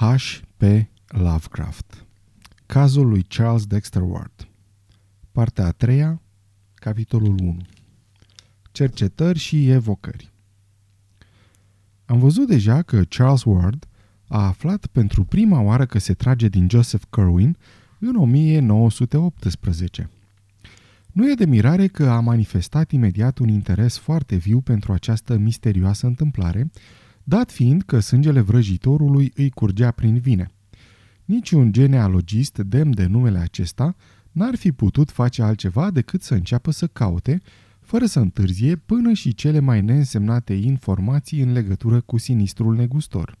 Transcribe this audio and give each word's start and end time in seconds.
H.P. 0.00 0.62
Lovecraft 1.06 2.06
Cazul 2.66 3.08
lui 3.08 3.22
Charles 3.22 3.66
Dexter 3.66 4.02
Ward 4.02 4.48
Partea 5.32 5.66
a 5.66 5.70
treia, 5.70 6.22
capitolul 6.74 7.34
1 7.40 7.56
Cercetări 8.72 9.38
și 9.38 9.70
evocări 9.70 10.32
Am 12.04 12.18
văzut 12.18 12.46
deja 12.46 12.82
că 12.82 13.04
Charles 13.04 13.44
Ward 13.44 13.88
a 14.28 14.46
aflat 14.46 14.86
pentru 14.86 15.24
prima 15.24 15.60
oară 15.60 15.86
că 15.86 15.98
se 15.98 16.14
trage 16.14 16.48
din 16.48 16.68
Joseph 16.70 17.04
Kerwin 17.10 17.56
în 17.98 18.16
1918. 18.16 20.10
Nu 21.12 21.30
e 21.30 21.34
de 21.34 21.46
mirare 21.46 21.86
că 21.86 22.08
a 22.08 22.20
manifestat 22.20 22.90
imediat 22.90 23.38
un 23.38 23.48
interes 23.48 23.96
foarte 23.96 24.36
viu 24.36 24.60
pentru 24.60 24.92
această 24.92 25.36
misterioasă 25.36 26.06
întâmplare, 26.06 26.70
dat 27.28 27.50
fiind 27.50 27.82
că 27.82 28.00
sângele 28.00 28.40
vrăjitorului 28.40 29.32
îi 29.34 29.50
curgea 29.50 29.90
prin 29.90 30.18
vine. 30.18 30.50
Niciun 31.24 31.72
genealogist 31.72 32.58
demn 32.58 32.94
de 32.94 33.06
numele 33.06 33.38
acesta 33.38 33.96
n-ar 34.32 34.56
fi 34.56 34.72
putut 34.72 35.10
face 35.10 35.42
altceva 35.42 35.90
decât 35.90 36.22
să 36.22 36.34
înceapă 36.34 36.70
să 36.70 36.86
caute, 36.86 37.40
fără 37.80 38.06
să 38.06 38.20
întârzie, 38.20 38.76
până 38.76 39.12
și 39.12 39.34
cele 39.34 39.60
mai 39.60 39.82
neînsemnate 39.82 40.52
informații 40.54 41.40
în 41.40 41.52
legătură 41.52 42.00
cu 42.00 42.18
sinistrul 42.18 42.74
negustor. 42.74 43.38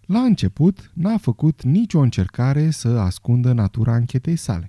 La 0.00 0.20
început, 0.20 0.90
n-a 0.94 1.16
făcut 1.16 1.62
nicio 1.62 1.98
încercare 1.98 2.70
să 2.70 2.88
ascundă 2.88 3.52
natura 3.52 3.92
anchetei 3.92 4.36
sale. 4.36 4.66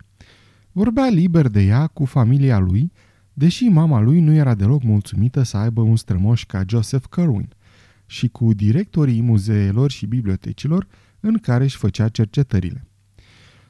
Vorbea 0.72 1.08
liber 1.08 1.48
de 1.48 1.62
ea 1.62 1.88
cu 1.88 2.06
familia 2.06 2.60
lui, 2.60 2.92
deși 3.34 3.64
mama 3.64 4.00
lui 4.00 4.20
nu 4.20 4.34
era 4.34 4.56
deloc 4.56 4.84
mulțumită 4.84 5.44
să 5.44 5.58
aibă 5.58 5.82
un 5.82 5.96
strămoș 5.96 6.46
ca 6.46 6.64
Joseph 6.68 7.06
Kerwin, 7.10 7.50
și 8.10 8.28
cu 8.28 8.54
directorii 8.54 9.22
muzeelor 9.22 9.92
și 9.92 10.06
bibliotecilor 10.06 10.88
în 11.20 11.38
care 11.38 11.64
își 11.64 11.78
făcea 11.78 12.10
cercetările. 12.10 12.88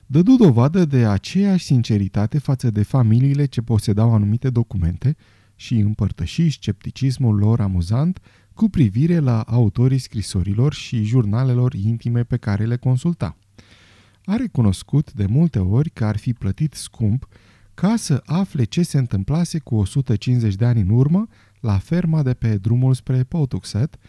Dădu 0.06 0.36
dovadă 0.36 0.86
de 0.86 1.06
aceeași 1.06 1.66
sinceritate 1.66 2.38
față 2.38 2.70
de 2.70 2.84
familiile 2.84 3.46
ce 3.46 3.62
posedau 3.62 4.14
anumite 4.14 4.50
documente 4.50 5.16
și 5.56 5.76
împărtăși 5.76 6.50
scepticismul 6.50 7.36
lor 7.36 7.62
amuzant 7.62 8.20
cu 8.54 8.70
privire 8.70 9.20
la 9.20 9.42
autorii 9.42 9.98
scrisorilor 9.98 10.74
și 10.74 11.04
jurnalelor 11.04 11.74
intime 11.74 12.24
pe 12.24 12.38
care 12.38 12.66
le 12.66 12.78
consulta. 12.78 13.38
A 14.26 14.36
recunoscut 14.36 15.14
de 15.14 15.26
multe 15.26 15.60
ori 15.60 15.90
că 15.90 16.06
ar 16.06 16.18
fi 16.18 16.34
plătit 16.34 16.74
scump 16.74 17.28
ca 17.74 17.96
să 17.96 18.22
afle 18.26 18.64
ce 18.64 18.84
se 18.84 18.98
întâmplase 18.98 19.60
cu 19.60 19.76
150 19.76 20.56
de 20.56 20.66
ani 20.66 20.82
în 20.82 20.90
urmă 20.90 21.28
la 21.60 21.78
ferma 21.78 22.24
de 22.24 22.34
pe 22.34 22.58
drumul 22.58 22.94
spre 22.94 23.24
Pawtuxet, 23.24 24.00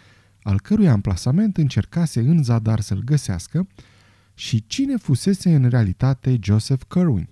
al 0.42 0.60
cărui 0.60 0.88
amplasament 0.88 1.56
încercase 1.56 2.20
în 2.20 2.42
zadar 2.42 2.80
să-l 2.80 3.02
găsească, 3.04 3.66
și 4.34 4.64
cine 4.66 4.96
fusese 4.96 5.54
în 5.54 5.68
realitate 5.68 6.38
Joseph 6.42 6.82
Kerwin. 6.88 7.28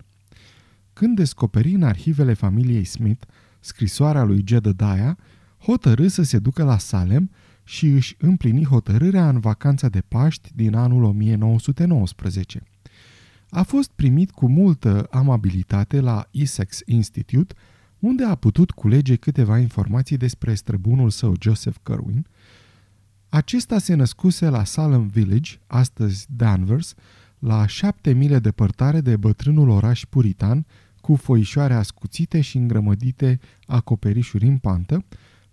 Când 0.92 1.17
descoperi 1.17 1.73
în 1.73 1.83
arhivele 1.83 2.33
familiei 2.33 2.84
Smith 2.84 3.27
scrisoarea 3.61 4.23
lui 4.23 4.45
Jedediah, 4.47 5.17
hotărâ 5.59 6.06
să 6.06 6.23
se 6.23 6.39
ducă 6.39 6.65
la 6.65 6.78
Salem 6.78 7.31
și 7.65 7.87
își 7.87 8.17
împlini 8.19 8.65
hotărârea 8.65 9.28
în 9.28 9.41
vacanța 9.41 9.89
de 9.89 10.00
Paști 10.09 10.50
din 10.55 10.75
anul 10.75 11.03
1919. 11.03 12.62
A 13.50 13.62
fost 13.62 13.91
primit 13.91 14.31
cu 14.31 14.48
multă 14.48 15.06
amabilitate 15.11 16.00
la 16.00 16.28
Essex 16.31 16.81
Institute, 16.84 17.55
unde 17.98 18.25
a 18.25 18.34
putut 18.34 18.70
culege 18.70 19.17
câteva 19.17 19.59
informații 19.59 20.17
despre 20.17 20.55
străbunul 20.55 21.11
său 21.11 21.34
Joseph 21.41 21.77
Kerwin, 21.83 22.27
acesta 23.29 23.79
se 23.79 23.95
născuse 23.95 24.48
la 24.48 24.65
Salem 24.65 25.07
Village, 25.07 25.59
astăzi 25.67 26.27
Danvers, 26.37 26.95
la 27.39 27.67
șapte 27.67 28.12
mile 28.12 28.39
departare 28.39 29.01
de 29.01 29.17
bătrânul 29.17 29.69
oraș 29.69 30.05
puritan, 30.05 30.67
cu 31.01 31.15
foișoare 31.15 31.75
ascuțite 31.75 32.41
și 32.41 32.56
îngrămădite 32.56 33.41
acoperișuri 33.67 34.47
în 34.47 34.59
pantă, 34.59 35.05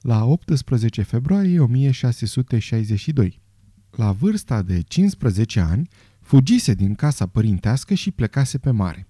la 0.01 0.25
18 0.25 1.01
februarie 1.01 1.59
1662. 1.59 3.41
La 3.91 4.11
vârsta 4.11 4.61
de 4.61 4.81
15 4.81 5.59
ani, 5.59 5.89
fugise 6.21 6.73
din 6.73 6.95
casa 6.95 7.25
părintească 7.25 7.93
și 7.93 8.11
plecase 8.11 8.57
pe 8.57 8.71
mare. 8.71 9.07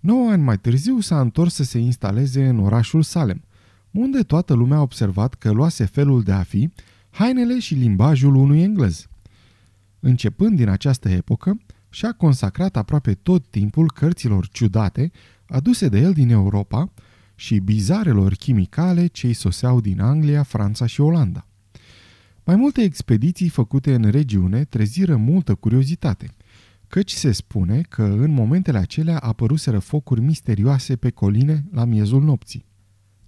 9 0.00 0.30
ani 0.30 0.42
mai 0.42 0.58
târziu 0.58 1.00
s-a 1.00 1.20
întors 1.20 1.54
să 1.54 1.64
se 1.64 1.78
instaleze 1.78 2.48
în 2.48 2.58
orașul 2.58 3.02
Salem, 3.02 3.44
unde 3.90 4.22
toată 4.22 4.54
lumea 4.54 4.76
a 4.76 4.82
observat 4.82 5.34
că 5.34 5.50
luase 5.50 5.84
felul 5.84 6.22
de 6.22 6.32
a 6.32 6.42
fi 6.42 6.70
hainele 7.10 7.58
și 7.58 7.74
limbajul 7.74 8.34
unui 8.34 8.62
englez. 8.62 9.06
Începând 10.00 10.56
din 10.56 10.68
această 10.68 11.08
epocă, 11.08 11.60
și-a 11.90 12.12
consacrat 12.12 12.76
aproape 12.76 13.14
tot 13.14 13.46
timpul 13.46 13.92
cărților 13.92 14.48
ciudate 14.48 15.10
aduse 15.46 15.88
de 15.88 15.98
el 15.98 16.12
din 16.12 16.30
Europa 16.30 16.92
și 17.34 17.58
bizarelor 17.58 18.34
chimicale 18.34 19.06
ce 19.06 19.26
îi 19.26 19.32
soseau 19.32 19.80
din 19.80 20.00
Anglia, 20.00 20.42
Franța 20.42 20.86
și 20.86 21.00
Olanda. 21.00 21.46
Mai 22.44 22.56
multe 22.56 22.82
expediții 22.82 23.48
făcute 23.48 23.94
în 23.94 24.10
regiune 24.10 24.64
treziră 24.64 25.16
multă 25.16 25.54
curiozitate, 25.54 26.30
căci 26.88 27.10
se 27.10 27.32
spune 27.32 27.80
că 27.80 28.02
în 28.02 28.30
momentele 28.30 28.78
acelea 28.78 29.18
apăruseră 29.18 29.78
focuri 29.78 30.20
misterioase 30.20 30.96
pe 30.96 31.10
coline 31.10 31.64
la 31.72 31.84
miezul 31.84 32.22
nopții. 32.22 32.64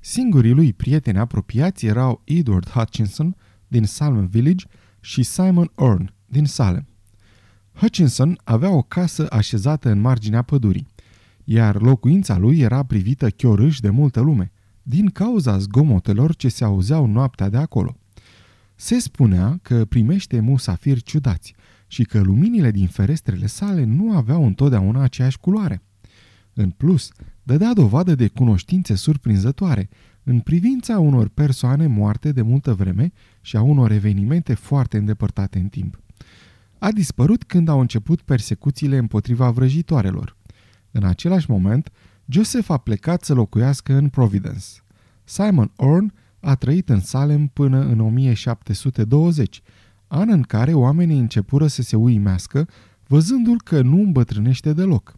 Singurii 0.01 0.53
lui 0.53 0.73
prieteni 0.73 1.19
apropiați 1.19 1.87
erau 1.87 2.23
Edward 2.25 2.69
Hutchinson, 2.69 3.37
din 3.73 3.85
Salem 3.85 4.27
Village 4.27 4.65
și 5.01 5.23
Simon 5.23 5.71
Orn 5.75 6.13
din 6.27 6.45
Salem. 6.45 6.87
Hutchinson 7.73 8.39
avea 8.45 8.71
o 8.71 8.83
casă 8.83 9.27
așezată 9.31 9.91
în 9.91 10.01
marginea 10.01 10.43
pădurii, 10.43 10.87
iar 11.45 11.81
locuința 11.81 12.39
lui 12.39 12.59
era 12.59 12.83
privită 12.83 13.31
chiorâș 13.31 13.81
de 13.81 13.91
multă 13.91 14.21
lume, 14.21 14.53
din 14.83 15.07
cauza 15.07 15.59
zgomotelor 15.59 16.37
ce 16.37 16.49
se 16.49 16.65
auzeau 16.65 17.07
noaptea 17.07 17.49
de 17.49 17.57
acolo. 17.57 17.97
Se 18.75 18.99
spunea 18.99 19.59
că 19.63 19.85
primește 19.85 20.41
musafiri 20.41 21.03
ciudați 21.03 21.55
și 21.87 22.03
că 22.03 22.21
luminile 22.21 22.71
din 22.71 22.87
ferestrele 22.87 23.47
sale 23.47 23.85
nu 23.85 24.17
aveau 24.17 24.47
întotdeauna 24.47 25.03
aceeași 25.03 25.39
culoare. 25.39 25.83
În 26.53 26.71
plus, 26.71 27.11
dădea 27.43 27.73
dovadă 27.73 28.15
de 28.15 28.29
cunoștințe 28.29 28.95
surprinzătoare 28.95 29.89
în 30.25 30.41
privința 30.41 30.99
unor 30.99 31.29
persoane 31.29 31.87
moarte 31.87 32.33
de 32.33 32.43
multă 32.43 32.75
vreme 32.75 33.13
și 33.41 33.57
a 33.57 33.63
unor 33.63 33.91
evenimente 33.91 34.55
foarte 34.55 34.97
îndepărtate 34.97 35.59
în 35.59 35.69
timp. 35.69 36.01
A 36.79 36.91
dispărut 36.91 37.45
când 37.45 37.69
au 37.69 37.81
început 37.81 38.23
persecuțiile 38.23 38.97
împotriva 38.97 39.51
vrăjitoarelor. 39.51 40.37
În 40.91 41.05
același 41.05 41.51
moment, 41.51 41.91
Joseph 42.27 42.71
a 42.71 42.77
plecat 42.77 43.25
să 43.25 43.35
locuiască 43.35 43.95
în 43.95 44.09
Providence. 44.09 44.67
Simon 45.25 45.73
Orn 45.77 46.13
a 46.41 46.55
trăit 46.55 46.89
în 46.89 47.01
Salem 47.01 47.47
până 47.47 47.81
în 47.81 48.01
1720, 48.01 49.63
an 50.07 50.29
în 50.31 50.43
care 50.43 50.73
oamenii 50.73 51.19
începură 51.19 51.67
să 51.67 51.83
se 51.83 51.97
uimească, 51.97 52.69
văzându-l 53.07 53.61
că 53.65 53.83
nu 53.83 53.97
îmbătrânește 53.97 54.73
deloc. 54.73 55.15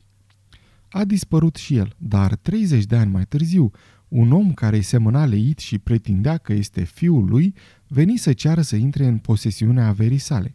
A 0.94 1.04
dispărut 1.04 1.56
și 1.56 1.76
el, 1.76 1.94
dar 1.98 2.34
30 2.34 2.84
de 2.84 2.96
ani 2.96 3.10
mai 3.10 3.24
târziu, 3.24 3.70
un 4.08 4.32
om 4.32 4.52
care 4.52 4.76
îi 4.76 4.82
semăna 4.82 5.24
leit 5.24 5.58
și 5.58 5.78
pretindea 5.78 6.36
că 6.36 6.52
este 6.52 6.84
fiul 6.84 7.24
lui, 7.24 7.54
veni 7.86 8.16
să 8.16 8.32
ceară 8.32 8.60
să 8.60 8.76
intre 8.76 9.06
în 9.06 9.18
posesiunea 9.18 9.86
averii 9.86 10.18
sale. 10.18 10.54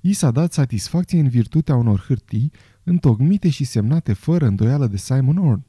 I 0.00 0.12
s-a 0.12 0.30
dat 0.30 0.52
satisfacție 0.52 1.20
în 1.20 1.28
virtutea 1.28 1.76
unor 1.76 2.04
hârtii, 2.06 2.52
întocmite 2.82 3.48
și 3.48 3.64
semnate 3.64 4.12
fără 4.12 4.46
îndoială 4.46 4.86
de 4.86 4.96
Simon 4.96 5.36
Orn. 5.36 5.64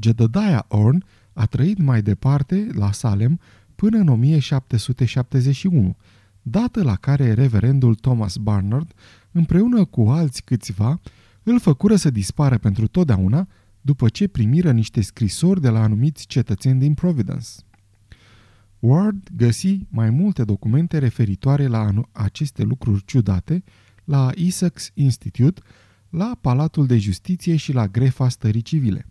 Jedediah 0.00 0.62
Orn 0.68 1.04
a 1.32 1.46
trăit 1.46 1.78
mai 1.78 2.02
departe, 2.02 2.68
la 2.72 2.92
Salem, 2.92 3.40
până 3.74 3.98
în 3.98 4.08
1771, 4.08 5.96
dată 6.42 6.82
la 6.82 6.94
care 6.94 7.32
reverendul 7.32 7.94
Thomas 7.94 8.36
Barnard, 8.36 8.92
împreună 9.32 9.84
cu 9.84 10.08
alți 10.08 10.42
câțiva, 10.42 11.00
îl 11.48 11.60
făcură 11.60 11.96
să 11.96 12.10
dispară 12.10 12.58
pentru 12.58 12.86
totdeauna 12.86 13.48
după 13.80 14.08
ce 14.08 14.28
primiră 14.28 14.70
niște 14.72 15.00
scrisori 15.00 15.60
de 15.60 15.68
la 15.68 15.82
anumiți 15.82 16.26
cetățeni 16.26 16.80
din 16.80 16.94
Providence. 16.94 17.48
Ward 18.78 19.28
găsi 19.36 19.78
mai 19.88 20.10
multe 20.10 20.44
documente 20.44 20.98
referitoare 20.98 21.66
la 21.66 21.90
aceste 22.12 22.62
lucruri 22.62 23.04
ciudate 23.04 23.64
la 24.04 24.30
Essex 24.34 24.90
Institute, 24.94 25.60
la 26.10 26.38
Palatul 26.40 26.86
de 26.86 26.98
Justiție 26.98 27.56
și 27.56 27.72
la 27.72 27.88
Grefa 27.88 28.28
Stării 28.28 28.62
Civile. 28.62 29.06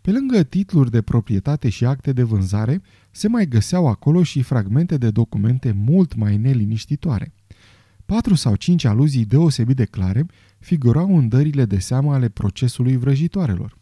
Pe 0.00 0.10
lângă 0.10 0.42
titluri 0.42 0.90
de 0.90 1.02
proprietate 1.02 1.68
și 1.68 1.84
acte 1.84 2.12
de 2.12 2.22
vânzare, 2.22 2.82
se 3.10 3.28
mai 3.28 3.46
găseau 3.46 3.86
acolo 3.86 4.22
și 4.22 4.42
fragmente 4.42 4.96
de 4.96 5.10
documente 5.10 5.72
mult 5.72 6.14
mai 6.14 6.36
neliniștitoare. 6.36 7.32
Patru 8.06 8.34
sau 8.34 8.54
cinci 8.54 8.84
aluzii 8.84 9.24
deosebit 9.24 9.76
de 9.76 9.84
clare 9.84 10.26
figurau 10.58 11.16
în 11.16 11.28
dările 11.28 11.64
de 11.64 11.78
seamă 11.78 12.12
ale 12.12 12.28
procesului 12.28 12.96
vrăjitoarelor. 12.96 13.76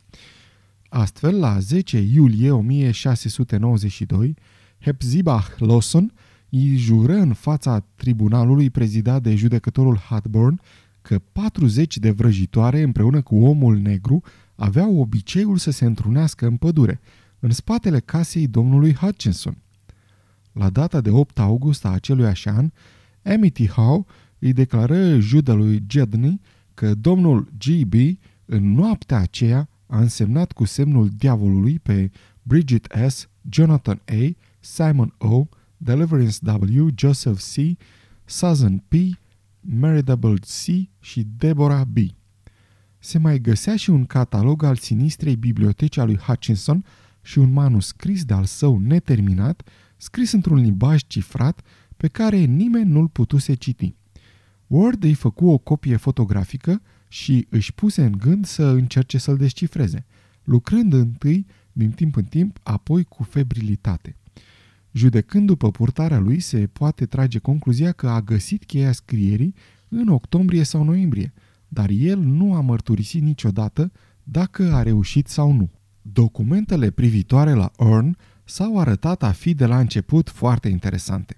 Astfel, 0.88 1.38
la 1.38 1.58
10 1.58 1.98
iulie 1.98 2.50
1692, 2.50 4.34
Hepzibah 4.80 5.46
Lawson 5.58 6.12
îi 6.50 6.76
jură 6.76 7.12
în 7.12 7.32
fața 7.32 7.84
tribunalului 7.94 8.70
prezidat 8.70 9.22
de 9.22 9.34
judecătorul 9.34 9.96
Hotburn 9.96 10.60
că 11.02 11.18
40 11.18 11.98
de 11.98 12.10
vrăjitoare 12.10 12.82
împreună 12.82 13.22
cu 13.22 13.44
omul 13.44 13.76
negru 13.76 14.22
aveau 14.54 14.96
obiceiul 14.96 15.56
să 15.56 15.70
se 15.70 15.84
întrunească 15.84 16.46
în 16.46 16.56
pădure, 16.56 17.00
în 17.38 17.50
spatele 17.50 18.00
casei 18.00 18.46
domnului 18.46 18.94
Hutchinson. 18.94 19.62
La 20.52 20.70
data 20.70 21.00
de 21.00 21.10
8 21.10 21.38
august 21.38 21.84
a 21.84 21.88
acelui 21.88 22.32
an, 22.44 22.70
Amity 23.24 23.68
Howe 23.68 24.04
îi 24.38 24.52
declară 24.52 25.18
judelui 25.18 25.84
Jedney 25.88 26.40
că 26.74 26.94
domnul 26.94 27.52
G.B. 27.58 27.94
în 28.44 28.72
noaptea 28.72 29.18
aceea 29.18 29.68
a 29.86 29.98
însemnat 29.98 30.52
cu 30.52 30.64
semnul 30.64 31.08
diavolului 31.16 31.78
pe 31.78 32.10
Bridget 32.42 32.86
S., 33.08 33.28
Jonathan 33.50 34.02
A., 34.06 34.36
Simon 34.60 35.14
O., 35.18 35.46
Deliverance 35.76 36.38
W., 36.42 36.88
Joseph 36.96 37.38
C., 37.38 37.78
Susan 38.24 38.78
P., 38.88 38.94
Meridable 39.60 40.34
C. 40.34 40.88
și 41.00 41.26
Deborah 41.36 41.86
B. 41.86 41.96
Se 42.98 43.18
mai 43.18 43.40
găsea 43.40 43.76
și 43.76 43.90
un 43.90 44.04
catalog 44.04 44.62
al 44.62 44.76
sinistrei 44.76 45.36
biblioteci 45.36 45.96
a 45.96 46.04
lui 46.04 46.16
Hutchinson 46.16 46.84
și 47.22 47.38
un 47.38 47.52
manuscris 47.52 48.24
de-al 48.24 48.44
său 48.44 48.78
neterminat, 48.78 49.68
scris 49.96 50.32
într-un 50.32 50.58
limbaj 50.58 51.00
cifrat 51.06 51.60
pe 52.00 52.08
care 52.08 52.36
nimeni 52.36 52.90
nu-l 52.90 53.08
putuse 53.08 53.54
citi. 53.54 53.94
Ward 54.66 55.04
îi 55.04 55.14
făcu 55.14 55.46
o 55.48 55.58
copie 55.58 55.96
fotografică 55.96 56.82
și 57.08 57.46
își 57.50 57.74
puse 57.74 58.04
în 58.04 58.12
gând 58.12 58.44
să 58.46 58.64
încerce 58.64 59.18
să-l 59.18 59.36
descifreze, 59.36 60.06
lucrând 60.44 60.92
întâi 60.92 61.46
din 61.72 61.90
timp 61.90 62.16
în 62.16 62.24
timp, 62.24 62.58
apoi 62.62 63.04
cu 63.04 63.22
febrilitate. 63.22 64.16
Judecând 64.92 65.46
după 65.46 65.70
purtarea 65.70 66.18
lui, 66.18 66.40
se 66.40 66.66
poate 66.66 67.06
trage 67.06 67.38
concluzia 67.38 67.92
că 67.92 68.08
a 68.08 68.20
găsit 68.20 68.64
cheia 68.64 68.92
scrierii 68.92 69.54
în 69.88 70.08
octombrie 70.08 70.62
sau 70.62 70.84
noiembrie, 70.84 71.32
dar 71.68 71.90
el 71.90 72.18
nu 72.18 72.54
a 72.54 72.60
mărturisit 72.60 73.22
niciodată 73.22 73.92
dacă 74.22 74.72
a 74.72 74.82
reușit 74.82 75.28
sau 75.28 75.52
nu. 75.52 75.70
Documentele 76.02 76.90
privitoare 76.90 77.52
la 77.52 77.70
Earn 77.78 78.16
s-au 78.44 78.78
arătat 78.78 79.22
a 79.22 79.32
fi 79.32 79.54
de 79.54 79.66
la 79.66 79.78
început 79.78 80.28
foarte 80.28 80.68
interesante. 80.68 81.34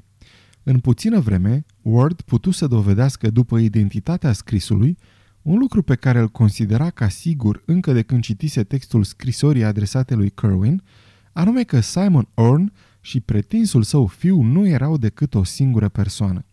În 0.62 0.79
puțină 0.79 1.20
vreme, 1.20 1.64
Ward 1.82 2.20
putu 2.20 2.50
să 2.50 2.67
dovedească 2.67 3.31
după 3.31 3.59
identitatea 3.59 4.32
scrisului 4.32 4.99
un 5.43 5.59
lucru 5.59 5.82
pe 5.82 5.94
care 5.94 6.19
îl 6.19 6.29
considera 6.29 6.91
ca 6.91 7.09
sigur 7.09 7.62
încă 7.67 7.93
de 7.93 8.03
când 8.03 8.23
citise 8.23 8.64
textul 8.64 9.05
scrisorii 9.05 9.64
adresate 9.64 10.14
lui 10.14 10.31
Kerwin, 10.31 10.82
anume 11.32 11.62
că 11.62 11.81
Simon 11.81 12.29
Orn 12.35 12.73
și 13.00 13.20
pretinsul 13.20 13.82
său 13.82 14.06
fiu 14.06 14.43
nu 14.43 14.67
erau 14.67 14.97
decât 14.97 15.35
o 15.35 15.44
singură 15.44 15.88
persoană. 15.88 16.44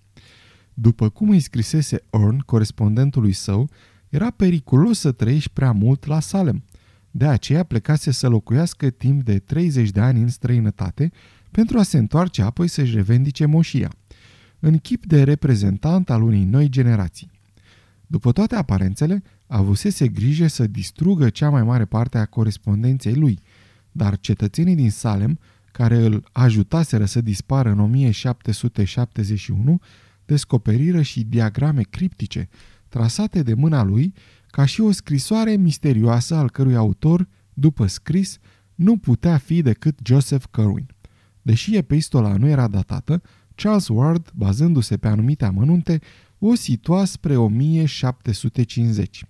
După 0.73 1.09
cum 1.09 1.29
îi 1.29 1.39
scrisese 1.39 2.03
Orn, 2.09 2.37
corespondentului 2.37 3.31
său, 3.31 3.69
era 4.09 4.29
periculos 4.29 4.99
să 4.99 5.11
trăiești 5.11 5.49
prea 5.53 5.71
mult 5.71 6.05
la 6.05 6.19
Salem. 6.19 6.63
De 7.11 7.25
aceea 7.25 7.63
plecase 7.63 8.11
să 8.11 8.27
locuiască 8.27 8.89
timp 8.89 9.23
de 9.23 9.39
30 9.39 9.89
de 9.89 9.99
ani 9.99 10.21
în 10.21 10.27
străinătate 10.27 11.11
pentru 11.51 11.79
a 11.79 11.83
se 11.83 11.97
întoarce 11.97 12.41
apoi 12.41 12.67
să-și 12.67 12.95
revendice 12.95 13.45
moșia, 13.45 13.91
în 14.59 14.77
chip 14.77 15.05
de 15.05 15.23
reprezentant 15.23 16.09
al 16.09 16.21
unei 16.21 16.43
noi 16.43 16.69
generații. 16.69 17.31
După 18.07 18.31
toate 18.31 18.55
aparențele, 18.55 19.23
avusese 19.47 20.07
grijă 20.07 20.47
să 20.47 20.67
distrugă 20.67 21.29
cea 21.29 21.49
mai 21.49 21.63
mare 21.63 21.85
parte 21.85 22.17
a 22.17 22.25
corespondenței 22.25 23.13
lui, 23.13 23.39
dar 23.91 24.19
cetățenii 24.19 24.75
din 24.75 24.91
Salem, 24.91 25.39
care 25.71 25.95
îl 25.95 26.23
ajutaseră 26.31 27.05
să 27.05 27.21
dispară 27.21 27.69
în 27.69 27.79
1771, 27.79 29.81
descoperiră 30.25 31.01
și 31.01 31.23
diagrame 31.23 31.81
criptice, 31.81 32.49
trasate 32.87 33.43
de 33.43 33.53
mâna 33.53 33.83
lui, 33.83 34.13
ca 34.47 34.65
și 34.65 34.81
o 34.81 34.91
scrisoare 34.91 35.55
misterioasă 35.55 36.35
al 36.35 36.49
cărui 36.49 36.75
autor, 36.75 37.27
după 37.53 37.87
scris, 37.87 38.37
nu 38.75 38.97
putea 38.97 39.37
fi 39.37 39.61
decât 39.61 39.99
Joseph 40.03 40.45
Kerwin. 40.51 40.87
Deși 41.49 41.75
epistola 41.75 42.37
nu 42.37 42.47
era 42.47 42.67
datată, 42.67 43.21
Charles 43.55 43.87
Ward, 43.87 44.31
bazându-se 44.35 44.97
pe 44.97 45.07
anumite 45.07 45.45
amănunte, 45.45 46.01
o 46.39 46.55
situa 46.55 47.05
spre 47.05 47.37
1750. 47.37 49.25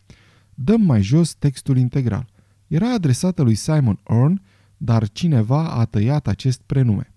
Dăm 0.54 0.82
mai 0.82 1.02
jos 1.02 1.34
textul 1.34 1.78
integral. 1.78 2.30
Era 2.68 2.94
adresată 2.94 3.42
lui 3.42 3.56
Simon 3.56 4.00
Orn, 4.04 4.42
dar 4.78 5.10
cineva 5.10 5.70
a 5.70 5.86
tăiat 5.86 6.28
acest 6.28 6.62
prenume. 6.66 7.14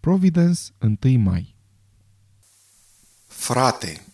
Providence, 0.00 0.60
1 1.02 1.18
mai 1.18 1.54
Frate, 3.26 4.04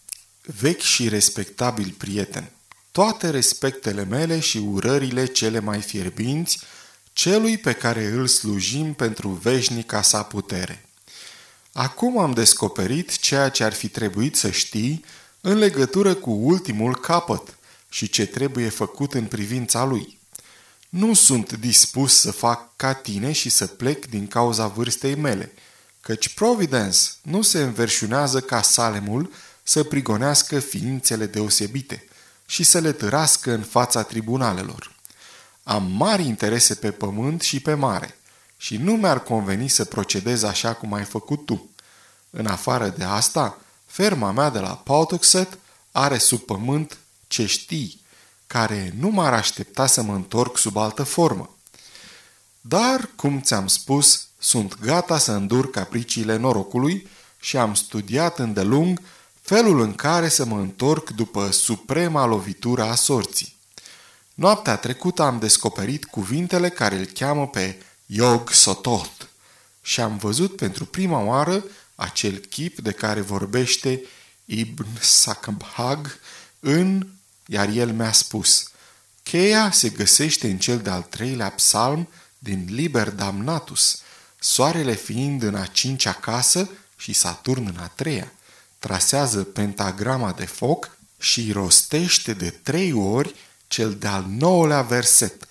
vechi 0.60 0.80
și 0.80 1.08
respectabil 1.08 1.94
prieten, 1.98 2.50
toate 2.90 3.30
respectele 3.30 4.04
mele 4.04 4.40
și 4.40 4.58
urările 4.58 5.24
cele 5.26 5.60
mai 5.60 5.80
fierbinți 5.80 6.64
celui 7.20 7.58
pe 7.58 7.72
care 7.72 8.06
îl 8.06 8.26
slujim 8.26 8.94
pentru 8.94 9.28
veșnica 9.28 10.02
sa 10.02 10.22
putere. 10.22 10.84
Acum 11.72 12.18
am 12.18 12.32
descoperit 12.32 13.18
ceea 13.18 13.48
ce 13.48 13.64
ar 13.64 13.72
fi 13.72 13.88
trebuit 13.88 14.36
să 14.36 14.50
știi 14.50 15.04
în 15.40 15.58
legătură 15.58 16.14
cu 16.14 16.30
ultimul 16.30 16.96
capăt 16.96 17.58
și 17.88 18.08
ce 18.08 18.26
trebuie 18.26 18.68
făcut 18.68 19.14
în 19.14 19.24
privința 19.24 19.84
lui. 19.84 20.18
Nu 20.88 21.14
sunt 21.14 21.52
dispus 21.52 22.20
să 22.20 22.30
fac 22.30 22.76
ca 22.76 22.92
tine 22.92 23.32
și 23.32 23.48
să 23.48 23.66
plec 23.66 24.06
din 24.06 24.26
cauza 24.26 24.66
vârstei 24.66 25.14
mele, 25.14 25.52
căci 26.00 26.28
Providence 26.28 26.98
nu 27.22 27.42
se 27.42 27.62
înverșunează 27.62 28.40
ca 28.40 28.62
Salemul 28.62 29.32
să 29.62 29.82
prigonească 29.82 30.58
ființele 30.58 31.26
deosebite 31.26 32.04
și 32.46 32.62
să 32.62 32.78
le 32.78 32.92
târască 32.92 33.52
în 33.52 33.62
fața 33.62 34.02
tribunalelor. 34.02 34.98
Am 35.62 35.92
mari 35.92 36.26
interese 36.26 36.74
pe 36.74 36.90
pământ 36.90 37.40
și 37.40 37.60
pe 37.60 37.74
mare 37.74 38.18
și 38.56 38.76
nu 38.76 38.92
mi-ar 38.92 39.22
conveni 39.22 39.68
să 39.68 39.84
procedez 39.84 40.42
așa 40.42 40.74
cum 40.74 40.92
ai 40.92 41.04
făcut 41.04 41.46
tu. 41.46 41.70
În 42.30 42.46
afară 42.46 42.88
de 42.88 43.04
asta, 43.04 43.58
ferma 43.86 44.30
mea 44.30 44.50
de 44.50 44.58
la 44.58 44.74
Pawtuxet 44.74 45.58
are 45.92 46.18
sub 46.18 46.40
pământ 46.40 46.98
ce 47.26 47.46
știi, 47.46 48.00
care 48.46 48.94
nu 48.98 49.08
m-ar 49.08 49.32
aștepta 49.32 49.86
să 49.86 50.02
mă 50.02 50.14
întorc 50.14 50.58
sub 50.58 50.76
altă 50.76 51.02
formă. 51.02 51.56
Dar, 52.60 53.10
cum 53.16 53.40
ți-am 53.40 53.66
spus, 53.66 54.26
sunt 54.38 54.80
gata 54.80 55.18
să 55.18 55.32
îndur 55.32 55.70
capriciile 55.70 56.36
norocului 56.36 57.08
și 57.40 57.56
am 57.56 57.74
studiat 57.74 58.38
îndelung 58.38 59.00
felul 59.40 59.80
în 59.80 59.94
care 59.94 60.28
să 60.28 60.44
mă 60.44 60.58
întorc 60.58 61.10
după 61.10 61.50
suprema 61.50 62.26
lovitură 62.26 62.82
a 62.82 62.94
sorții. 62.94 63.56
Noaptea 64.40 64.76
trecută 64.76 65.22
am 65.22 65.38
descoperit 65.38 66.04
cuvintele 66.04 66.68
care 66.68 66.96
îl 66.96 67.04
cheamă 67.04 67.48
pe 67.48 67.82
Yog 68.06 68.50
Sotot 68.50 69.28
și 69.82 70.00
am 70.00 70.16
văzut 70.16 70.56
pentru 70.56 70.84
prima 70.86 71.18
oară 71.18 71.64
acel 71.94 72.36
chip 72.36 72.78
de 72.78 72.92
care 72.92 73.20
vorbește 73.20 74.02
Ibn 74.44 74.86
Sakabhag 75.00 76.18
în, 76.60 77.06
iar 77.46 77.68
el 77.68 77.92
mi-a 77.92 78.12
spus, 78.12 78.70
cheia 79.22 79.70
se 79.70 79.88
găsește 79.88 80.50
în 80.50 80.58
cel 80.58 80.78
de-al 80.78 81.02
treilea 81.02 81.50
psalm 81.50 82.08
din 82.38 82.66
Liber 82.68 83.10
Damnatus, 83.10 84.00
soarele 84.38 84.94
fiind 84.94 85.42
în 85.42 85.54
a 85.54 85.66
cincea 85.66 86.12
casă 86.12 86.70
și 86.96 87.12
Saturn 87.12 87.66
în 87.66 87.76
a 87.78 87.86
treia. 87.86 88.32
Trasează 88.78 89.42
pentagrama 89.42 90.32
de 90.32 90.44
foc 90.44 90.96
și 91.18 91.52
rostește 91.52 92.32
de 92.32 92.50
trei 92.50 92.92
ori 92.92 93.34
cel 93.70 93.94
de-al 93.94 94.24
nouălea 94.28 94.82
verset. 94.82 95.48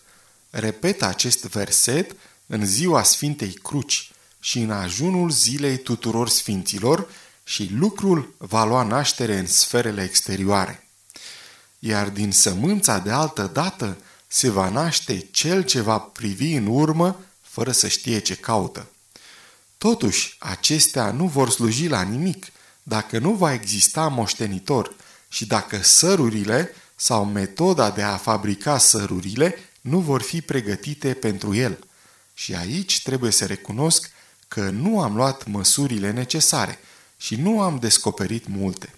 Repetă 0.49 1.05
acest 1.05 1.45
verset 1.45 2.15
în 2.45 2.65
ziua 2.65 3.03
Sfintei 3.03 3.51
Cruci 3.51 4.11
și 4.39 4.59
în 4.59 4.71
ajunul 4.71 5.29
zilei 5.29 5.77
tuturor 5.77 6.29
sfinților 6.29 7.09
și 7.43 7.69
lucrul 7.73 8.33
va 8.37 8.63
lua 8.65 8.83
naștere 8.83 9.37
în 9.37 9.47
sferele 9.47 10.03
exterioare. 10.03 10.87
Iar 11.79 12.09
din 12.09 12.31
sămânța 12.31 12.97
de 12.97 13.11
altă 13.11 13.49
dată 13.53 13.97
se 14.27 14.49
va 14.49 14.69
naște 14.69 15.27
cel 15.31 15.63
ce 15.63 15.81
va 15.81 15.97
privi 15.97 16.53
în 16.53 16.65
urmă 16.67 17.19
fără 17.41 17.71
să 17.71 17.87
știe 17.87 18.19
ce 18.19 18.35
caută. 18.35 18.87
Totuși, 19.77 20.35
acestea 20.39 21.11
nu 21.11 21.27
vor 21.27 21.49
sluji 21.49 21.87
la 21.87 22.01
nimic 22.01 22.45
dacă 22.83 23.19
nu 23.19 23.33
va 23.33 23.53
exista 23.53 24.07
moștenitor 24.07 24.95
și 25.29 25.45
dacă 25.45 25.79
sărurile 25.83 26.73
sau 27.01 27.25
metoda 27.25 27.91
de 27.91 28.01
a 28.01 28.17
fabrica 28.17 28.77
sărurile 28.77 29.55
nu 29.81 29.99
vor 29.99 30.21
fi 30.21 30.41
pregătite 30.41 31.13
pentru 31.13 31.55
el. 31.55 31.79
Și 32.33 32.55
aici 32.55 33.03
trebuie 33.03 33.31
să 33.31 33.45
recunosc 33.45 34.11
că 34.47 34.69
nu 34.69 35.01
am 35.01 35.15
luat 35.15 35.45
măsurile 35.45 36.11
necesare 36.11 36.79
și 37.17 37.35
nu 37.35 37.61
am 37.61 37.77
descoperit 37.79 38.47
multe. 38.47 38.93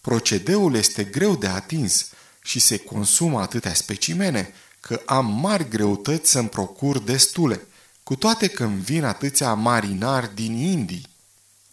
Procedeul 0.00 0.74
este 0.74 1.04
greu 1.04 1.36
de 1.36 1.46
atins 1.46 2.08
și 2.42 2.58
se 2.58 2.76
consumă 2.76 3.40
atâtea 3.40 3.74
specimene 3.74 4.52
că 4.80 5.02
am 5.06 5.26
mari 5.26 5.68
greutăți 5.68 6.30
să-mi 6.30 6.48
procur 6.48 6.98
destule, 6.98 7.66
cu 8.02 8.16
toate 8.16 8.48
că 8.48 8.64
îmi 8.64 8.80
vin 8.82 9.04
atâția 9.04 9.54
marinari 9.54 10.34
din 10.34 10.54
Indii. 10.54 11.06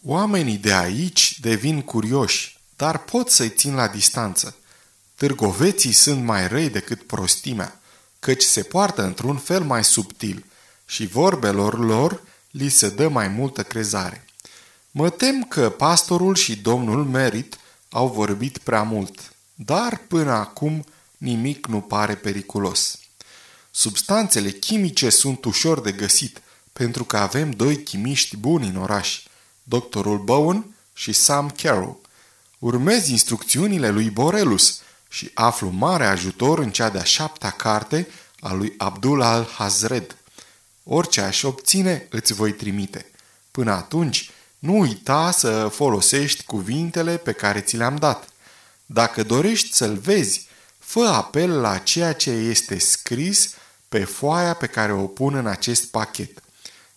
Oamenii 0.02 0.58
de 0.58 0.72
aici 0.72 1.40
devin 1.40 1.82
curioși, 1.82 2.58
dar 2.76 2.98
pot 2.98 3.30
să-i 3.30 3.50
țin 3.50 3.74
la 3.74 3.88
distanță. 3.88 4.56
Târgoveții 5.24 5.92
sunt 5.92 6.24
mai 6.24 6.48
răi 6.48 6.68
decât 6.68 7.02
prostimea, 7.02 7.80
căci 8.18 8.42
se 8.42 8.62
poartă 8.62 9.02
într-un 9.02 9.36
fel 9.36 9.62
mai 9.62 9.84
subtil 9.84 10.44
și 10.86 11.06
vorbelor 11.06 11.78
lor 11.78 12.22
li 12.50 12.68
se 12.68 12.88
dă 12.88 13.08
mai 13.08 13.28
multă 13.28 13.62
crezare. 13.62 14.24
Mă 14.90 15.10
tem 15.10 15.42
că 15.42 15.70
pastorul 15.70 16.34
și 16.34 16.56
domnul 16.56 17.04
Merit 17.04 17.58
au 17.90 18.08
vorbit 18.08 18.58
prea 18.58 18.82
mult, 18.82 19.34
dar 19.54 20.00
până 20.08 20.32
acum 20.32 20.84
nimic 21.16 21.66
nu 21.66 21.80
pare 21.80 22.14
periculos. 22.14 22.98
Substanțele 23.70 24.50
chimice 24.50 25.10
sunt 25.10 25.44
ușor 25.44 25.80
de 25.80 25.92
găsit, 25.92 26.42
pentru 26.72 27.04
că 27.04 27.16
avem 27.16 27.50
doi 27.50 27.82
chimiști 27.82 28.36
buni 28.36 28.68
în 28.68 28.76
oraș, 28.76 29.22
doctorul 29.62 30.18
Bowen 30.18 30.74
și 30.94 31.12
Sam 31.12 31.50
Carroll. 31.50 32.00
Urmez 32.58 33.08
instrucțiunile 33.08 33.90
lui 33.90 34.10
Borelus 34.10 34.82
și 35.14 35.30
aflu 35.34 35.68
mare 35.68 36.06
ajutor 36.06 36.58
în 36.58 36.70
cea 36.70 36.90
de-a 36.90 37.04
șaptea 37.04 37.50
carte 37.50 38.08
a 38.40 38.52
lui 38.52 38.74
Abdul 38.76 39.22
al-Hazred. 39.22 40.16
Orice 40.84 41.20
aș 41.20 41.42
obține, 41.42 42.06
îți 42.10 42.32
voi 42.32 42.52
trimite. 42.52 43.10
Până 43.50 43.72
atunci, 43.72 44.30
nu 44.58 44.78
uita 44.78 45.30
să 45.30 45.68
folosești 45.68 46.44
cuvintele 46.44 47.16
pe 47.16 47.32
care 47.32 47.60
ți 47.60 47.76
le-am 47.76 47.96
dat. 47.96 48.28
Dacă 48.86 49.22
dorești 49.22 49.74
să-l 49.74 49.96
vezi, 49.96 50.46
fă 50.78 51.00
apel 51.00 51.60
la 51.60 51.78
ceea 51.78 52.12
ce 52.12 52.30
este 52.30 52.78
scris 52.78 53.54
pe 53.88 54.04
foaia 54.04 54.54
pe 54.54 54.66
care 54.66 54.92
o 54.92 55.06
pun 55.06 55.34
în 55.34 55.46
acest 55.46 55.84
pachet. 55.84 56.42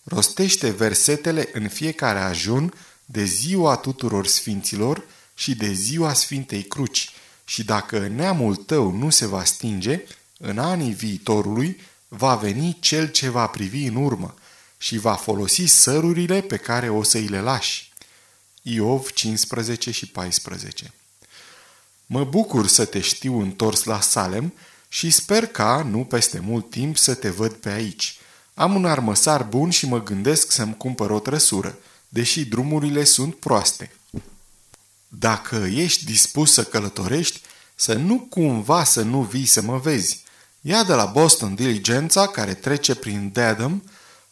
Rostește 0.02 0.70
versetele 0.70 1.48
în 1.52 1.68
fiecare 1.68 2.18
ajun 2.18 2.74
de 3.04 3.24
ziua 3.24 3.76
tuturor 3.76 4.26
sfinților 4.26 5.04
și 5.34 5.54
de 5.54 5.72
ziua 5.72 6.12
Sfintei 6.12 6.62
Cruci 6.62 7.12
și 7.48 7.64
dacă 7.64 7.98
neamul 7.98 8.56
tău 8.56 8.90
nu 8.90 9.10
se 9.10 9.26
va 9.26 9.44
stinge, 9.44 10.00
în 10.38 10.58
anii 10.58 10.92
viitorului 10.92 11.80
va 12.08 12.34
veni 12.34 12.76
cel 12.80 13.10
ce 13.10 13.28
va 13.28 13.46
privi 13.46 13.84
în 13.84 13.94
urmă 13.94 14.34
și 14.78 14.98
va 14.98 15.14
folosi 15.14 15.64
sărurile 15.64 16.40
pe 16.40 16.56
care 16.56 16.88
o 16.88 17.02
să 17.02 17.16
îi 17.16 17.26
le 17.26 17.40
lași. 17.40 17.92
Iov 18.62 19.10
15 19.12 19.90
și 19.90 20.06
14 20.06 20.92
Mă 22.06 22.24
bucur 22.24 22.66
să 22.66 22.84
te 22.84 23.00
știu 23.00 23.40
întors 23.40 23.84
la 23.84 24.00
Salem 24.00 24.52
și 24.88 25.10
sper 25.10 25.46
ca, 25.46 25.86
nu 25.90 26.04
peste 26.04 26.38
mult 26.38 26.70
timp, 26.70 26.96
să 26.96 27.14
te 27.14 27.30
văd 27.30 27.52
pe 27.52 27.70
aici. 27.70 28.18
Am 28.54 28.74
un 28.74 28.84
armăsar 28.84 29.42
bun 29.42 29.70
și 29.70 29.86
mă 29.86 30.02
gândesc 30.02 30.50
să-mi 30.50 30.76
cumpăr 30.76 31.10
o 31.10 31.20
trăsură, 31.20 31.78
deși 32.08 32.44
drumurile 32.44 33.04
sunt 33.04 33.34
proaste. 33.34 33.92
Dacă 35.18 35.56
ești 35.56 36.04
dispus 36.04 36.52
să 36.52 36.64
călătorești, 36.64 37.40
să 37.74 37.94
nu 37.94 38.18
cumva 38.18 38.84
să 38.84 39.02
nu 39.02 39.20
vii 39.20 39.46
să 39.46 39.62
mă 39.62 39.78
vezi. 39.78 40.22
Ia 40.60 40.84
de 40.84 40.92
la 40.92 41.04
Boston 41.04 41.54
diligența 41.54 42.26
care 42.26 42.54
trece 42.54 42.94
prin 42.94 43.30
Dedham, 43.32 43.82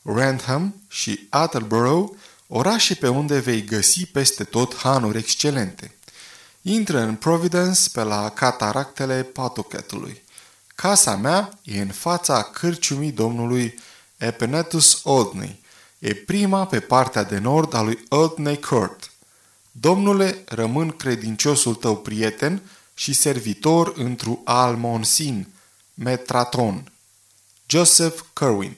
Rantham 0.03 0.83
și 0.89 1.27
Attleboro, 1.31 2.11
orașe 2.47 2.95
pe 2.95 3.09
unde 3.09 3.39
vei 3.39 3.65
găsi 3.65 4.07
peste 4.07 4.45
tot 4.45 4.77
hanuri 4.77 5.19
excelente. 5.19 5.95
Intră 6.63 7.01
în 7.01 7.15
Providence 7.15 7.81
pe 7.93 8.03
la 8.03 8.31
cataractele 8.31 9.23
Patucatului. 9.23 10.23
Casa 10.75 11.17
mea 11.17 11.59
e 11.63 11.81
în 11.81 11.89
fața 11.89 12.43
cârciumii 12.43 13.13
domnului 13.13 13.79
Epenetus 14.17 15.01
Oldney. 15.03 15.61
E 15.99 16.15
prima 16.15 16.67
pe 16.67 16.81
partea 16.81 17.23
de 17.23 17.39
nord 17.39 17.75
a 17.75 17.81
lui 17.81 18.05
Oldney 18.09 18.61
Court. 18.61 19.06
Domnule, 19.81 20.45
rămân 20.49 20.89
credinciosul 20.89 21.75
tău 21.75 21.97
prieten 21.97 22.63
și 22.95 23.13
servitor 23.13 23.93
întru 23.97 24.41
Almonsin, 24.45 25.47
Metratron. 25.95 26.93
Joseph 27.67 28.21
Kerwin 28.33 28.77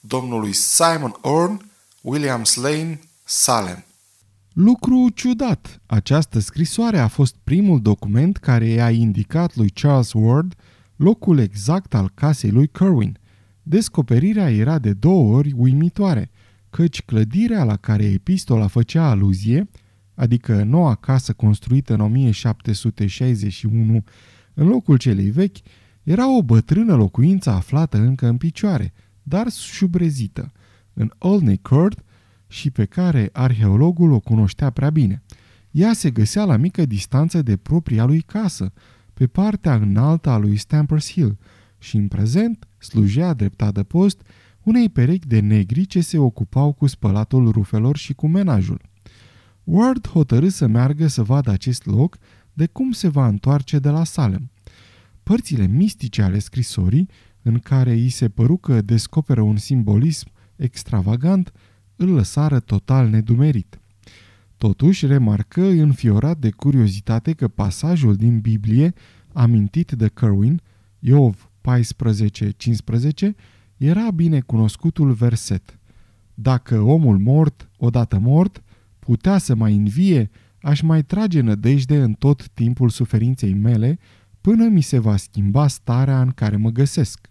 Domnului 0.00 0.52
Simon 0.52 1.16
Orn, 1.20 1.70
Williams 2.00 2.54
Lane, 2.54 3.00
Salem. 3.24 3.84
Lucru 4.52 5.08
ciudat, 5.14 5.80
această 5.86 6.38
scrisoare 6.38 6.98
a 6.98 7.08
fost 7.08 7.34
primul 7.44 7.80
document 7.80 8.36
care 8.36 8.66
i-a 8.66 8.90
indicat 8.90 9.56
lui 9.56 9.70
Charles 9.70 10.12
Ward 10.12 10.54
locul 10.96 11.38
exact 11.38 11.94
al 11.94 12.10
casei 12.14 12.50
lui 12.50 12.68
Kerwin. 12.68 13.18
Descoperirea 13.62 14.50
era 14.50 14.78
de 14.78 14.92
două 14.92 15.36
ori 15.36 15.52
uimitoare, 15.56 16.30
căci 16.70 17.02
clădirea 17.02 17.64
la 17.64 17.76
care 17.76 18.04
epistola 18.04 18.66
făcea 18.66 19.08
aluzie, 19.08 19.68
adică 20.18 20.62
noua 20.62 20.94
casă 20.94 21.32
construită 21.32 21.94
în 21.94 22.00
1761 22.00 24.04
în 24.54 24.66
locul 24.66 24.96
celei 24.96 25.30
vechi, 25.30 25.56
era 26.02 26.36
o 26.36 26.42
bătrână 26.42 26.94
locuință 26.94 27.50
aflată 27.50 27.98
încă 27.98 28.26
în 28.26 28.36
picioare, 28.36 28.92
dar 29.22 29.50
șubrezită, 29.50 30.52
în 30.92 31.10
Olney 31.18 31.58
Court 31.58 32.04
și 32.46 32.70
pe 32.70 32.84
care 32.84 33.28
arheologul 33.32 34.12
o 34.12 34.20
cunoștea 34.20 34.70
prea 34.70 34.90
bine. 34.90 35.22
Ea 35.70 35.92
se 35.92 36.10
găsea 36.10 36.44
la 36.44 36.56
mică 36.56 36.86
distanță 36.86 37.42
de 37.42 37.56
propria 37.56 38.04
lui 38.04 38.20
casă, 38.20 38.72
pe 39.14 39.26
partea 39.26 39.74
înaltă 39.74 40.30
a 40.30 40.36
lui 40.36 40.56
Stampers 40.56 41.12
Hill 41.12 41.38
și 41.78 41.96
în 41.96 42.08
prezent 42.08 42.68
slujea 42.78 43.32
drept 43.32 43.72
de 43.72 43.82
post 43.82 44.22
unei 44.62 44.88
perechi 44.88 45.26
de 45.26 45.40
negri 45.40 45.86
ce 45.86 46.00
se 46.00 46.18
ocupau 46.18 46.72
cu 46.72 46.86
spălatul 46.86 47.50
rufelor 47.50 47.96
și 47.96 48.14
cu 48.14 48.28
menajul. 48.28 48.87
Ward 49.70 50.08
hotărâ 50.08 50.48
să 50.48 50.66
meargă 50.66 51.06
să 51.06 51.22
vadă 51.22 51.50
acest 51.50 51.86
loc 51.86 52.18
de 52.52 52.66
cum 52.66 52.92
se 52.92 53.08
va 53.08 53.26
întoarce 53.26 53.78
de 53.78 53.88
la 53.88 54.04
Salem. 54.04 54.50
Părțile 55.22 55.66
mistice 55.66 56.22
ale 56.22 56.38
scrisorii, 56.38 57.08
în 57.42 57.58
care 57.58 57.92
îi 57.92 58.08
se 58.08 58.28
păru 58.28 58.56
că 58.56 58.80
descoperă 58.82 59.40
un 59.40 59.56
simbolism 59.56 60.30
extravagant, 60.56 61.52
îl 61.96 62.12
lăsară 62.12 62.60
total 62.60 63.08
nedumerit. 63.08 63.80
Totuși, 64.56 65.06
remarcă 65.06 65.62
înfiorat 65.62 66.38
de 66.38 66.50
curiozitate 66.50 67.32
că 67.32 67.48
pasajul 67.48 68.16
din 68.16 68.40
Biblie, 68.40 68.94
amintit 69.32 69.90
de 69.90 70.08
Kerwin, 70.08 70.60
Iov 70.98 71.50
14-15, 71.60 73.34
era 73.76 74.10
bine 74.10 74.40
cunoscutul 74.40 75.12
verset. 75.12 75.78
Dacă 76.34 76.80
omul 76.80 77.18
mort, 77.18 77.70
odată 77.76 78.18
mort, 78.18 78.62
putea 79.08 79.38
să 79.38 79.54
mai 79.54 79.74
învie, 79.74 80.30
aș 80.60 80.80
mai 80.80 81.02
trage 81.02 81.40
nădejde 81.40 82.02
în 82.02 82.12
tot 82.12 82.48
timpul 82.48 82.88
suferinței 82.88 83.54
mele, 83.54 83.98
până 84.40 84.68
mi 84.68 84.80
se 84.80 84.98
va 84.98 85.16
schimba 85.16 85.66
starea 85.68 86.20
în 86.20 86.30
care 86.30 86.56
mă 86.56 86.70
găsesc. 86.70 87.27